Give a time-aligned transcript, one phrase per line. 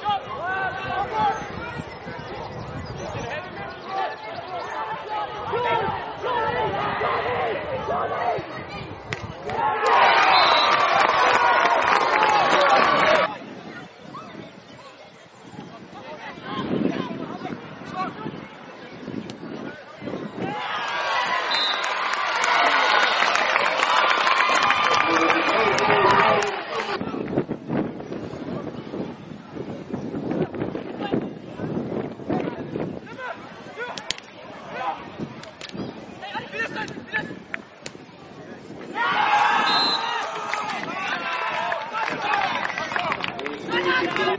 [0.00, 0.51] Go!
[44.02, 44.38] Stop!